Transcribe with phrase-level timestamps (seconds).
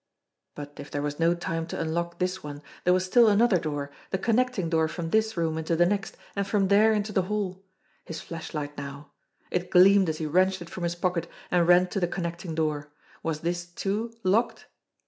[0.55, 3.91] But if there was no time to unlock this one, there was still another door
[4.09, 7.61] the connecting door from this room into the next, and from there into the hall.
[8.05, 9.11] His flashlight now!
[9.51, 12.91] It gleamed as he wrenched it from his pocket and ran to the connecting door.
[13.21, 14.65] Was this, too, locked